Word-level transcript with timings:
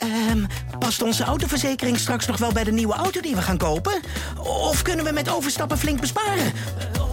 Ehm, 0.00 0.44
past 0.78 1.02
onze 1.02 1.24
autoverzekering 1.24 1.98
straks 1.98 2.26
nog 2.26 2.38
wel 2.38 2.52
bij 2.52 2.64
de 2.64 2.72
nieuwe 2.72 2.94
auto 2.94 3.20
die 3.20 3.34
we 3.34 3.42
gaan 3.42 3.58
kopen? 3.58 4.00
Of 4.38 4.82
kunnen 4.82 5.04
we 5.04 5.12
met 5.12 5.30
overstappen 5.30 5.78
flink 5.78 6.00
besparen? 6.00 6.52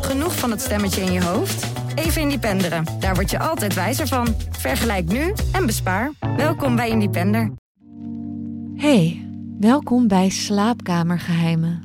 Genoeg 0.02 0.36
van 0.36 0.52
het 0.52 0.62
stemmetje 0.62 1.02
in 1.02 1.12
je 1.12 1.24
hoofd? 1.24 1.66
Even 1.96 2.22
Independeren. 2.22 2.86
Daar 3.00 3.16
word 3.16 3.32
je 3.32 3.40
altijd 3.40 3.74
wijzer 3.74 4.08
van. 4.08 4.36
Vergelijk 4.50 5.12
nu 5.12 5.34
en 5.52 5.66
bespaar. 5.66 6.12
Welkom 6.38 6.76
bij 6.76 6.90
Independer. 6.90 7.52
Hey, 8.76 9.28
welkom 9.60 10.08
bij 10.08 10.30
Slaapkamergeheimen. 10.30 11.82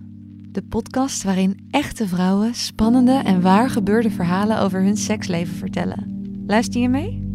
De 0.49 0.63
podcast 0.63 1.23
waarin 1.23 1.69
echte 1.71 2.09
vrouwen 2.09 2.55
spannende 2.55 3.21
en 3.25 3.41
waar 3.41 3.71
gebeurde 3.71 4.11
verhalen 4.11 4.61
over 4.61 4.83
hun 4.83 4.97
seksleven 4.97 5.55
vertellen. 5.55 6.25
Luister 6.47 6.81
je 6.81 6.89
mee? 6.89 7.32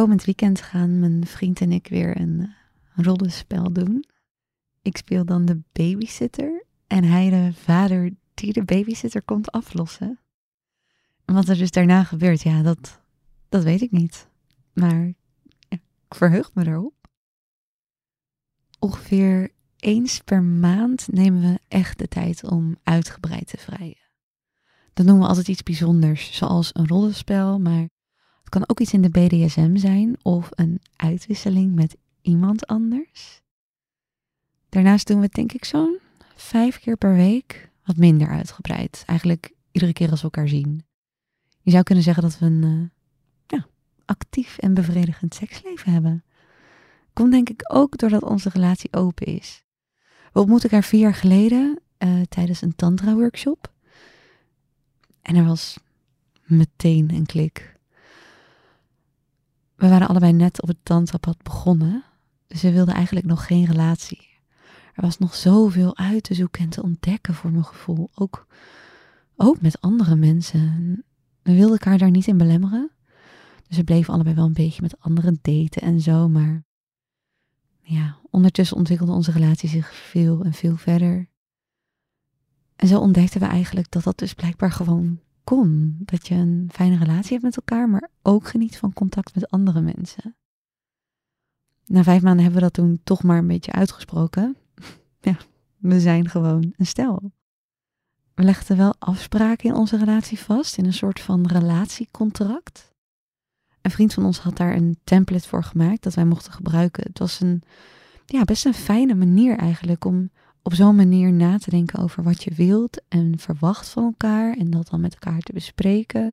Komend 0.00 0.24
weekend 0.24 0.60
gaan 0.60 0.98
mijn 0.98 1.26
vriend 1.26 1.60
en 1.60 1.72
ik 1.72 1.86
weer 1.86 2.20
een 2.20 2.54
rollenspel 2.94 3.72
doen. 3.72 4.04
Ik 4.82 4.96
speel 4.96 5.24
dan 5.24 5.44
de 5.44 5.60
babysitter 5.72 6.64
en 6.86 7.04
hij 7.04 7.30
de 7.30 7.52
vader 7.52 8.10
die 8.34 8.52
de 8.52 8.64
babysitter 8.64 9.22
komt 9.22 9.50
aflossen. 9.50 10.20
En 11.24 11.34
wat 11.34 11.48
er 11.48 11.56
dus 11.56 11.70
daarna 11.70 12.04
gebeurt, 12.04 12.42
ja, 12.42 12.62
dat, 12.62 13.00
dat 13.48 13.62
weet 13.62 13.80
ik 13.80 13.90
niet. 13.90 14.28
Maar 14.72 15.12
ik 15.68 15.82
verheug 16.08 16.54
me 16.54 16.66
erop. 16.66 17.08
Ongeveer 18.78 19.50
eens 19.76 20.20
per 20.20 20.42
maand 20.42 21.12
nemen 21.12 21.40
we 21.40 21.58
echt 21.68 21.98
de 21.98 22.08
tijd 22.08 22.44
om 22.44 22.76
uitgebreid 22.82 23.46
te 23.46 23.56
vrijen. 23.56 24.10
Dan 24.92 25.06
doen 25.06 25.18
we 25.18 25.26
altijd 25.26 25.48
iets 25.48 25.62
bijzonders, 25.62 26.36
zoals 26.36 26.70
een 26.72 26.88
rollenspel, 26.88 27.58
maar 27.58 27.88
kan 28.50 28.68
ook 28.68 28.80
iets 28.80 28.92
in 28.92 29.02
de 29.02 29.10
BDSM 29.10 29.76
zijn 29.76 30.16
of 30.22 30.48
een 30.50 30.80
uitwisseling 30.96 31.74
met 31.74 31.96
iemand 32.22 32.66
anders. 32.66 33.42
Daarnaast 34.68 35.06
doen 35.06 35.16
we 35.16 35.24
het 35.24 35.34
denk 35.34 35.52
ik 35.52 35.64
zo'n 35.64 35.98
vijf 36.34 36.80
keer 36.80 36.96
per 36.96 37.14
week, 37.14 37.70
wat 37.84 37.96
minder 37.96 38.28
uitgebreid. 38.28 39.02
Eigenlijk 39.06 39.52
iedere 39.70 39.92
keer 39.92 40.10
als 40.10 40.18
we 40.18 40.24
elkaar 40.24 40.48
zien. 40.48 40.84
Je 41.62 41.70
zou 41.70 41.82
kunnen 41.82 42.04
zeggen 42.04 42.22
dat 42.22 42.38
we 42.38 42.46
een 42.46 42.62
uh, 42.64 42.88
ja, 43.46 43.66
actief 44.04 44.58
en 44.58 44.74
bevredigend 44.74 45.34
seksleven 45.34 45.92
hebben. 45.92 46.24
Komt 47.12 47.30
denk 47.30 47.50
ik 47.50 47.74
ook 47.74 47.98
doordat 47.98 48.22
onze 48.22 48.48
relatie 48.48 48.92
open 48.92 49.26
is. 49.26 49.64
We 50.32 50.40
ontmoetten 50.40 50.70
elkaar 50.70 50.88
vier 50.88 51.00
jaar 51.00 51.14
geleden 51.14 51.80
uh, 51.98 52.20
tijdens 52.28 52.62
een 52.62 52.76
tantra-workshop. 52.76 53.72
En 55.22 55.36
er 55.36 55.44
was 55.44 55.78
meteen 56.44 57.10
een 57.14 57.26
klik. 57.26 57.78
We 59.80 59.88
waren 59.88 60.08
allebei 60.08 60.32
net 60.32 60.62
op 60.62 60.68
het 60.68 60.78
tantrapad 60.82 61.42
begonnen, 61.42 62.04
dus 62.46 62.62
we 62.62 62.72
wilden 62.72 62.94
eigenlijk 62.94 63.26
nog 63.26 63.46
geen 63.46 63.64
relatie. 63.64 64.28
Er 64.94 65.02
was 65.02 65.18
nog 65.18 65.34
zoveel 65.34 65.96
uit 65.96 66.22
te 66.22 66.34
zoeken 66.34 66.62
en 66.62 66.68
te 66.68 66.82
ontdekken 66.82 67.34
voor 67.34 67.50
mijn 67.50 67.64
gevoel. 67.64 68.10
Ook, 68.14 68.46
ook 69.36 69.60
met 69.60 69.80
andere 69.80 70.16
mensen. 70.16 71.04
We 71.42 71.52
wilden 71.54 71.70
elkaar 71.70 71.98
daar 71.98 72.10
niet 72.10 72.26
in 72.26 72.38
belemmeren. 72.38 72.90
Dus 73.68 73.76
we 73.76 73.84
bleven 73.84 74.14
allebei 74.14 74.34
wel 74.34 74.44
een 74.44 74.52
beetje 74.52 74.82
met 74.82 75.00
anderen 75.00 75.38
daten 75.42 75.82
en 75.82 76.00
zo. 76.00 76.28
Maar 76.28 76.64
ja, 77.80 78.18
ondertussen 78.30 78.76
ontwikkelde 78.76 79.12
onze 79.12 79.32
relatie 79.32 79.68
zich 79.68 79.94
veel 79.94 80.42
en 80.44 80.52
veel 80.52 80.76
verder. 80.76 81.28
En 82.76 82.88
zo 82.88 82.98
ontdekten 82.98 83.40
we 83.40 83.46
eigenlijk 83.46 83.90
dat 83.90 84.02
dat 84.02 84.18
dus 84.18 84.34
blijkbaar 84.34 84.72
gewoon 84.72 85.20
Dat 85.98 86.28
je 86.28 86.34
een 86.34 86.68
fijne 86.72 86.98
relatie 86.98 87.30
hebt 87.30 87.42
met 87.42 87.56
elkaar, 87.56 87.88
maar 87.88 88.10
ook 88.22 88.48
geniet 88.48 88.78
van 88.78 88.92
contact 88.92 89.34
met 89.34 89.50
andere 89.50 89.80
mensen. 89.80 90.36
Na 91.86 92.02
vijf 92.02 92.22
maanden 92.22 92.42
hebben 92.42 92.60
we 92.60 92.66
dat 92.66 92.74
toen 92.74 93.00
toch 93.04 93.22
maar 93.22 93.38
een 93.38 93.46
beetje 93.46 93.72
uitgesproken. 93.72 94.56
ja, 95.20 95.36
we 95.76 96.00
zijn 96.00 96.28
gewoon 96.28 96.74
een 96.76 96.86
stel. 96.86 97.32
We 98.34 98.42
legden 98.42 98.76
wel 98.76 98.94
afspraken 98.98 99.68
in 99.68 99.74
onze 99.74 99.96
relatie 99.96 100.38
vast, 100.38 100.78
in 100.78 100.84
een 100.84 100.92
soort 100.92 101.20
van 101.20 101.46
relatiecontract. 101.46 102.94
Een 103.80 103.90
vriend 103.90 104.14
van 104.14 104.24
ons 104.24 104.38
had 104.38 104.56
daar 104.56 104.74
een 104.74 104.98
template 105.04 105.48
voor 105.48 105.64
gemaakt 105.64 106.02
dat 106.02 106.14
wij 106.14 106.24
mochten 106.24 106.52
gebruiken. 106.52 107.02
Het 107.02 107.18
was 107.18 107.40
een, 107.40 107.62
ja, 108.26 108.44
best 108.44 108.64
een 108.64 108.74
fijne 108.74 109.14
manier 109.14 109.56
eigenlijk 109.58 110.04
om 110.04 110.30
op 110.62 110.74
zo'n 110.74 110.96
manier 110.96 111.32
na 111.32 111.58
te 111.58 111.70
denken 111.70 111.98
over 111.98 112.22
wat 112.22 112.44
je 112.44 112.54
wilt 112.54 113.02
en 113.08 113.38
verwacht 113.38 113.88
van 113.88 114.04
elkaar 114.04 114.56
en 114.56 114.70
dat 114.70 114.88
dan 114.88 115.00
met 115.00 115.12
elkaar 115.12 115.40
te 115.40 115.52
bespreken. 115.52 116.32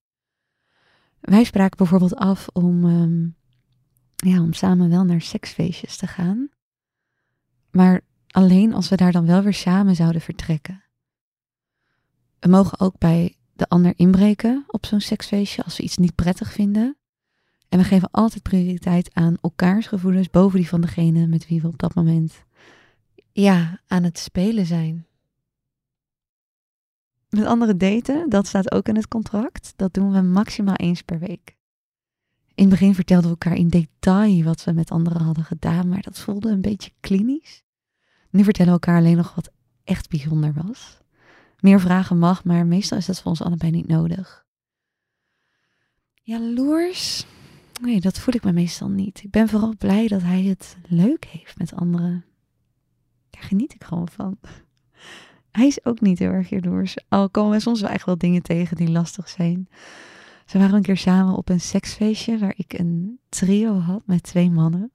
Wij 1.19 1.43
spraken 1.43 1.77
bijvoorbeeld 1.77 2.15
af 2.15 2.47
om, 2.53 2.83
um, 2.83 3.35
ja, 4.15 4.41
om 4.41 4.53
samen 4.53 4.89
wel 4.89 5.03
naar 5.03 5.21
seksfeestjes 5.21 5.97
te 5.97 6.07
gaan. 6.07 6.49
Maar 7.71 8.01
alleen 8.27 8.73
als 8.73 8.89
we 8.89 8.95
daar 8.95 9.11
dan 9.11 9.25
wel 9.25 9.41
weer 9.41 9.53
samen 9.53 9.95
zouden 9.95 10.21
vertrekken. 10.21 10.83
We 12.39 12.49
mogen 12.49 12.79
ook 12.79 12.97
bij 12.97 13.35
de 13.53 13.69
ander 13.69 13.93
inbreken 13.95 14.63
op 14.67 14.85
zo'n 14.85 15.01
seksfeestje 15.01 15.63
als 15.63 15.77
we 15.77 15.83
iets 15.83 15.97
niet 15.97 16.15
prettig 16.15 16.51
vinden. 16.51 16.97
En 17.69 17.77
we 17.77 17.83
geven 17.83 18.11
altijd 18.11 18.43
prioriteit 18.43 19.13
aan 19.13 19.37
elkaars 19.41 19.87
gevoelens 19.87 20.29
boven 20.29 20.59
die 20.59 20.69
van 20.69 20.81
degene 20.81 21.27
met 21.27 21.47
wie 21.47 21.61
we 21.61 21.67
op 21.67 21.77
dat 21.77 21.95
moment 21.95 22.45
ja, 23.41 23.81
aan 23.87 24.03
het 24.03 24.19
spelen 24.19 24.65
zijn. 24.65 25.07
Met 27.29 27.45
andere 27.45 27.77
daten, 27.77 28.29
dat 28.29 28.47
staat 28.47 28.71
ook 28.71 28.87
in 28.87 28.95
het 28.95 29.07
contract. 29.07 29.73
Dat 29.75 29.93
doen 29.93 30.11
we 30.11 30.21
maximaal 30.21 30.75
eens 30.75 31.01
per 31.01 31.19
week. 31.19 31.55
In 32.53 32.63
het 32.63 32.69
begin 32.69 32.95
vertelden 32.95 33.25
we 33.25 33.29
elkaar 33.29 33.55
in 33.55 33.67
detail 33.67 34.43
wat 34.43 34.63
we 34.63 34.71
met 34.71 34.91
anderen 34.91 35.21
hadden 35.21 35.43
gedaan, 35.43 35.89
maar 35.89 36.01
dat 36.01 36.19
voelde 36.19 36.49
een 36.49 36.61
beetje 36.61 36.91
klinisch. 36.99 37.63
Nu 38.29 38.43
vertellen 38.43 38.73
we 38.73 38.79
elkaar 38.79 38.97
alleen 38.97 39.17
nog 39.17 39.35
wat 39.35 39.51
echt 39.83 40.09
bijzonder 40.09 40.53
was. 40.53 40.97
Meer 41.59 41.79
vragen 41.79 42.17
mag, 42.17 42.43
maar 42.43 42.65
meestal 42.65 42.97
is 42.97 43.05
dat 43.05 43.21
voor 43.21 43.31
ons 43.31 43.41
allebei 43.41 43.71
niet 43.71 43.87
nodig. 43.87 44.45
Jaloers? 46.13 47.25
Nee, 47.81 48.01
dat 48.01 48.19
voel 48.19 48.35
ik 48.35 48.43
me 48.43 48.51
meestal 48.51 48.89
niet. 48.89 49.23
Ik 49.23 49.31
ben 49.31 49.49
vooral 49.49 49.75
blij 49.77 50.07
dat 50.07 50.21
hij 50.21 50.43
het 50.43 50.77
leuk 50.87 51.25
heeft 51.25 51.57
met 51.57 51.73
anderen. 51.73 52.25
Daar 53.37 53.47
geniet 53.47 53.73
ik 53.73 53.83
gewoon 53.83 54.09
van. 54.09 54.37
Hij 55.51 55.67
is 55.67 55.85
ook 55.85 56.01
niet 56.01 56.19
heel 56.19 56.31
erg 56.31 56.49
jaloers. 56.49 56.97
Al 57.07 57.29
komen 57.29 57.51
we 57.51 57.59
soms 57.59 57.81
wel 57.81 57.89
echt 57.89 58.05
wel 58.05 58.17
dingen 58.17 58.41
tegen 58.41 58.77
die 58.77 58.91
lastig 58.91 59.29
zijn. 59.29 59.69
Ze 60.45 60.57
waren 60.57 60.75
een 60.75 60.81
keer 60.81 60.97
samen 60.97 61.35
op 61.35 61.49
een 61.49 61.59
seksfeestje 61.59 62.37
waar 62.37 62.53
ik 62.57 62.73
een 62.73 63.19
trio 63.29 63.79
had 63.79 64.01
met 64.05 64.23
twee 64.23 64.51
mannen. 64.51 64.91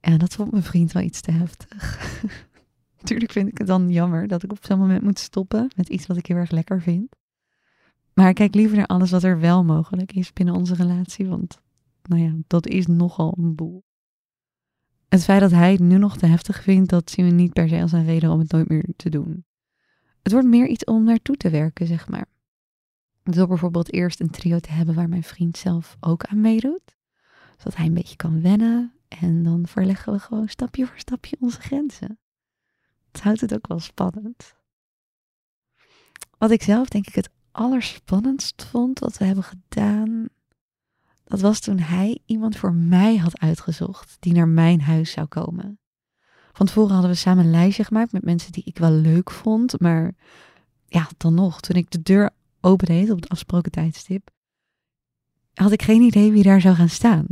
En 0.00 0.18
dat 0.18 0.34
vond 0.34 0.50
mijn 0.50 0.62
vriend 0.62 0.92
wel 0.92 1.02
iets 1.02 1.20
te 1.20 1.30
heftig. 1.30 1.98
Natuurlijk 3.00 3.32
vind 3.32 3.48
ik 3.48 3.58
het 3.58 3.66
dan 3.66 3.90
jammer 3.90 4.28
dat 4.28 4.42
ik 4.42 4.52
op 4.52 4.64
zo'n 4.64 4.78
moment 4.78 5.02
moet 5.02 5.18
stoppen 5.18 5.70
met 5.76 5.88
iets 5.88 6.06
wat 6.06 6.16
ik 6.16 6.26
heel 6.26 6.36
erg 6.36 6.50
lekker 6.50 6.82
vind. 6.82 7.16
Maar 8.14 8.28
ik 8.28 8.34
kijk 8.34 8.54
liever 8.54 8.76
naar 8.76 8.86
alles 8.86 9.10
wat 9.10 9.22
er 9.22 9.40
wel 9.40 9.64
mogelijk 9.64 10.12
is 10.12 10.32
binnen 10.32 10.54
onze 10.54 10.74
relatie, 10.74 11.26
want 11.26 11.60
nou 12.02 12.22
ja, 12.22 12.32
dat 12.46 12.66
is 12.66 12.86
nogal 12.86 13.34
een 13.38 13.54
boel. 13.54 13.84
Het 15.08 15.24
feit 15.24 15.40
dat 15.40 15.50
hij 15.50 15.72
het 15.72 15.80
nu 15.80 15.98
nog 15.98 16.16
te 16.16 16.26
heftig 16.26 16.62
vindt, 16.62 16.90
dat 16.90 17.10
zien 17.10 17.24
we 17.24 17.32
niet 17.32 17.52
per 17.52 17.68
se 17.68 17.80
als 17.80 17.92
een 17.92 18.04
reden 18.04 18.30
om 18.30 18.38
het 18.38 18.52
nooit 18.52 18.68
meer 18.68 18.84
te 18.96 19.08
doen. 19.08 19.44
Het 20.22 20.32
wordt 20.32 20.48
meer 20.48 20.66
iets 20.66 20.84
om 20.84 21.04
naartoe 21.04 21.36
te 21.36 21.50
werken, 21.50 21.86
zeg 21.86 22.08
maar. 22.08 22.26
Door 23.22 23.46
bijvoorbeeld 23.46 23.92
eerst 23.92 24.20
een 24.20 24.30
trio 24.30 24.58
te 24.58 24.70
hebben 24.70 24.94
waar 24.94 25.08
mijn 25.08 25.22
vriend 25.22 25.56
zelf 25.56 25.96
ook 26.00 26.24
aan 26.24 26.40
meedoet. 26.40 26.96
Zodat 27.56 27.76
hij 27.76 27.86
een 27.86 27.94
beetje 27.94 28.16
kan 28.16 28.42
wennen. 28.42 28.92
En 29.08 29.42
dan 29.42 29.66
verleggen 29.66 30.12
we 30.12 30.18
gewoon 30.18 30.48
stapje 30.48 30.86
voor 30.86 30.98
stapje 30.98 31.36
onze 31.40 31.60
grenzen. 31.60 32.18
Het 33.12 33.20
houdt 33.20 33.40
het 33.40 33.54
ook 33.54 33.66
wel 33.66 33.80
spannend. 33.80 34.54
Wat 36.38 36.50
ik 36.50 36.62
zelf 36.62 36.88
denk 36.88 37.06
ik 37.06 37.14
het 37.14 37.30
allerspannendst 37.50 38.64
vond 38.64 38.98
wat 38.98 39.18
we 39.18 39.24
hebben 39.24 39.44
gedaan, 39.44 40.28
dat 41.28 41.40
was 41.40 41.60
toen 41.60 41.78
hij 41.78 42.18
iemand 42.26 42.56
voor 42.56 42.74
mij 42.74 43.16
had 43.16 43.38
uitgezocht 43.38 44.16
die 44.20 44.32
naar 44.32 44.48
mijn 44.48 44.80
huis 44.80 45.10
zou 45.10 45.26
komen. 45.26 45.78
Van 46.52 46.66
tevoren 46.66 46.92
hadden 46.92 47.10
we 47.10 47.16
samen 47.16 47.44
een 47.44 47.50
lijstje 47.50 47.84
gemaakt 47.84 48.12
met 48.12 48.24
mensen 48.24 48.52
die 48.52 48.64
ik 48.64 48.78
wel 48.78 48.90
leuk 48.90 49.30
vond, 49.30 49.80
maar 49.80 50.14
ja, 50.86 51.08
dan 51.16 51.34
nog, 51.34 51.60
toen 51.60 51.76
ik 51.76 51.90
de 51.90 52.02
deur 52.02 52.30
opendeed 52.60 53.10
op 53.10 53.16
het 53.16 53.28
afgesproken 53.28 53.70
tijdstip, 53.70 54.30
had 55.54 55.72
ik 55.72 55.82
geen 55.82 56.02
idee 56.02 56.32
wie 56.32 56.42
daar 56.42 56.60
zou 56.60 56.74
gaan 56.74 56.88
staan. 56.88 57.26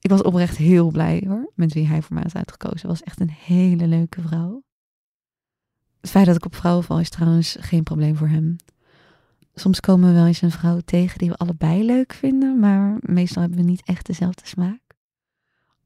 Ik 0.00 0.10
was 0.10 0.22
oprecht 0.22 0.56
heel 0.56 0.90
blij 0.90 1.24
hoor, 1.26 1.52
met 1.54 1.72
wie 1.72 1.86
hij 1.86 2.02
voor 2.02 2.14
mij 2.14 2.22
had 2.22 2.34
uitgekozen. 2.34 2.88
was 2.88 3.02
echt 3.02 3.20
een 3.20 3.30
hele 3.30 3.86
leuke 3.86 4.20
vrouw. 4.20 4.62
Het 6.00 6.10
feit 6.10 6.26
dat 6.26 6.36
ik 6.36 6.44
op 6.44 6.54
vrouwen 6.54 6.84
val 6.84 7.00
is 7.00 7.10
trouwens 7.10 7.56
geen 7.60 7.82
probleem 7.82 8.16
voor 8.16 8.28
hem. 8.28 8.56
Soms 9.54 9.80
komen 9.80 10.08
we 10.08 10.14
wel 10.14 10.26
eens 10.26 10.42
een 10.42 10.50
vrouw 10.50 10.80
tegen 10.84 11.18
die 11.18 11.28
we 11.28 11.36
allebei 11.36 11.84
leuk 11.84 12.12
vinden, 12.12 12.58
maar 12.58 12.96
meestal 13.00 13.42
hebben 13.42 13.60
we 13.60 13.64
niet 13.64 13.82
echt 13.84 14.06
dezelfde 14.06 14.46
smaak. 14.46 14.80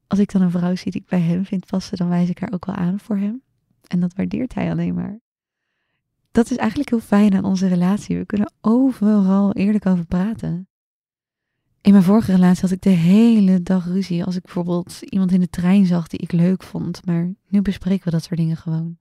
als 0.07 0.19
ik 0.19 0.31
dan 0.31 0.41
een 0.41 0.51
vrouw 0.51 0.75
zie 0.75 0.91
die 0.91 1.01
ik 1.01 1.07
bij 1.07 1.19
hem 1.19 1.45
vind 1.45 1.65
passen, 1.65 1.97
dan 1.97 2.09
wijs 2.09 2.29
ik 2.29 2.39
haar 2.39 2.53
ook 2.53 2.65
wel 2.65 2.75
aan 2.75 2.99
voor 2.99 3.17
hem. 3.17 3.41
En 3.87 3.99
dat 3.99 4.13
waardeert 4.13 4.53
hij 4.53 4.71
alleen 4.71 4.93
maar. 4.93 5.19
Dat 6.31 6.51
is 6.51 6.57
eigenlijk 6.57 6.89
heel 6.89 6.99
fijn 6.99 7.35
aan 7.35 7.45
onze 7.45 7.67
relatie. 7.67 8.17
We 8.17 8.25
kunnen 8.25 8.53
overal 8.61 9.53
eerlijk 9.53 9.85
over 9.85 10.05
praten. 10.05 10.67
In 11.81 11.91
mijn 11.91 12.03
vorige 12.03 12.31
relatie 12.31 12.61
had 12.61 12.71
ik 12.71 12.81
de 12.81 12.89
hele 12.89 13.63
dag 13.63 13.85
ruzie 13.85 14.23
als 14.23 14.35
ik 14.35 14.41
bijvoorbeeld 14.41 15.01
iemand 15.01 15.31
in 15.31 15.39
de 15.39 15.49
trein 15.49 15.85
zag 15.85 16.07
die 16.07 16.19
ik 16.19 16.31
leuk 16.31 16.63
vond, 16.63 17.05
maar 17.05 17.33
nu 17.47 17.61
bespreken 17.61 18.05
we 18.05 18.11
dat 18.11 18.23
soort 18.23 18.39
dingen 18.39 18.57
gewoon. 18.57 18.97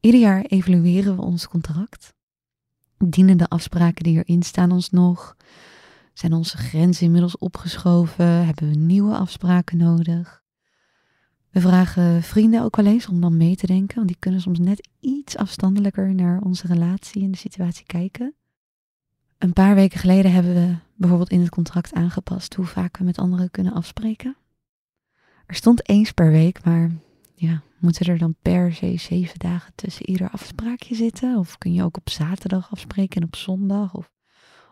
Ieder 0.00 0.20
jaar 0.20 0.42
evalueren 0.42 1.16
we 1.16 1.22
ons 1.22 1.48
contract. 1.48 2.14
Dienen 2.98 3.36
de 3.36 3.48
afspraken 3.48 4.04
die 4.04 4.24
erin 4.24 4.42
staan 4.42 4.72
ons 4.72 4.90
nog? 4.90 5.36
Zijn 6.12 6.32
onze 6.32 6.56
grenzen 6.56 7.04
inmiddels 7.04 7.38
opgeschoven? 7.38 8.26
Hebben 8.26 8.70
we 8.70 8.76
nieuwe 8.76 9.16
afspraken 9.16 9.76
nodig? 9.76 10.44
We 11.50 11.60
vragen 11.60 12.22
vrienden 12.22 12.62
ook 12.62 12.76
wel 12.76 12.86
eens 12.86 13.08
om 13.08 13.20
dan 13.20 13.36
mee 13.36 13.56
te 13.56 13.66
denken, 13.66 13.96
want 13.96 14.08
die 14.08 14.16
kunnen 14.18 14.40
soms 14.40 14.58
net 14.58 14.88
iets 15.00 15.36
afstandelijker 15.36 16.14
naar 16.14 16.40
onze 16.40 16.66
relatie 16.66 17.22
en 17.22 17.30
de 17.30 17.36
situatie 17.36 17.86
kijken. 17.86 18.34
Een 19.38 19.52
paar 19.52 19.74
weken 19.74 19.98
geleden 19.98 20.32
hebben 20.32 20.54
we 20.54 20.76
bijvoorbeeld 20.94 21.30
in 21.30 21.40
het 21.40 21.48
contract 21.48 21.92
aangepast 21.94 22.54
hoe 22.54 22.64
vaak 22.64 22.96
we 22.96 23.04
met 23.04 23.18
anderen 23.18 23.50
kunnen 23.50 23.72
afspreken. 23.72 24.36
Er 25.46 25.54
stond 25.54 25.88
eens 25.88 26.12
per 26.12 26.30
week, 26.30 26.64
maar 26.64 26.90
ja, 27.34 27.62
moeten 27.78 28.06
er 28.06 28.18
dan 28.18 28.36
per 28.42 28.74
se 28.74 28.96
zeven 28.96 29.38
dagen 29.38 29.72
tussen 29.74 30.10
ieder 30.10 30.30
afspraakje 30.30 30.94
zitten? 30.94 31.38
Of 31.38 31.58
kun 31.58 31.72
je 31.72 31.82
ook 31.82 31.96
op 31.96 32.10
zaterdag 32.10 32.70
afspreken 32.70 33.20
en 33.20 33.26
op 33.26 33.36
zondag? 33.36 33.94
Of 33.94 34.10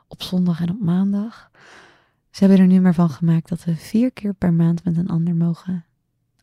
op 0.08 0.22
zondag 0.22 0.60
en 0.60 0.70
op 0.70 0.80
maandag? 0.80 1.50
Ze 2.30 2.44
hebben 2.44 2.58
er 2.58 2.66
nu 2.66 2.80
maar 2.80 2.94
van 2.94 3.10
gemaakt 3.10 3.48
dat 3.48 3.64
we 3.64 3.76
vier 3.76 4.12
keer 4.12 4.34
per 4.34 4.52
maand 4.52 4.84
met 4.84 4.96
een 4.96 5.08
ander 5.08 5.34
mogen 5.34 5.84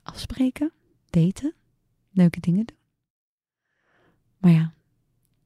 afspreken, 0.03 0.71
daten, 1.09 1.53
leuke 2.11 2.39
dingen 2.39 2.65
doen. 2.65 2.77
Maar 4.37 4.51
ja, 4.51 4.73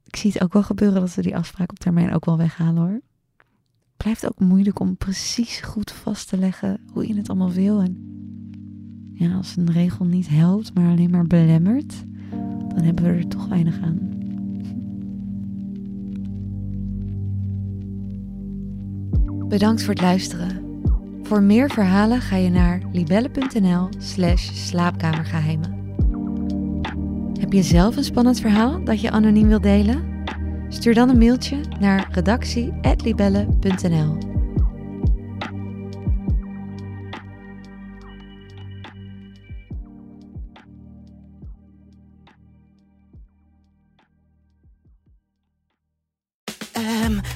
ik 0.04 0.16
zie 0.16 0.32
het 0.32 0.42
ook 0.42 0.52
wel 0.52 0.62
gebeuren 0.62 1.00
dat 1.00 1.14
we 1.14 1.22
die 1.22 1.36
afspraak 1.36 1.70
op 1.70 1.78
termijn 1.78 2.14
ook 2.14 2.24
wel 2.24 2.36
weghalen 2.36 2.82
hoor. 2.82 3.00
Het 3.86 3.96
blijft 3.96 4.26
ook 4.26 4.40
moeilijk 4.40 4.78
om 4.78 4.96
precies 4.96 5.60
goed 5.60 5.90
vast 5.90 6.28
te 6.28 6.38
leggen 6.38 6.80
hoe 6.92 7.08
je 7.08 7.16
het 7.16 7.28
allemaal 7.28 7.52
wil. 7.52 7.80
En 7.80 7.96
ja, 9.18 9.34
als 9.34 9.56
een 9.56 9.70
regel 9.70 10.04
niet 10.04 10.28
helpt, 10.28 10.74
maar 10.74 10.90
alleen 10.90 11.10
maar 11.10 11.26
belemmert, 11.26 12.04
dan 12.74 12.82
hebben 12.82 13.04
we 13.04 13.10
er 13.10 13.28
toch 13.28 13.48
weinig 13.48 13.80
aan. 13.80 13.98
Bedankt 19.48 19.82
voor 19.82 19.94
het 19.94 20.02
luisteren. 20.02 20.64
Voor 21.22 21.42
meer 21.42 21.70
verhalen 21.70 22.20
ga 22.20 22.36
je 22.36 22.50
naar 22.50 22.82
libelle.nl/slash 22.92 24.50
slaapkamergeheimen. 24.52 25.74
Heb 27.40 27.52
je 27.52 27.62
zelf 27.62 27.96
een 27.96 28.04
spannend 28.04 28.40
verhaal 28.40 28.84
dat 28.84 29.00
je 29.00 29.10
anoniem 29.10 29.48
wilt 29.48 29.62
delen? 29.62 30.24
Stuur 30.68 30.94
dan 30.94 31.08
een 31.08 31.18
mailtje 31.18 31.60
naar 31.80 32.08
redactie.libelle.nl. 32.10 34.35